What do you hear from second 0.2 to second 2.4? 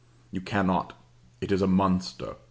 You cannot. It is a monster.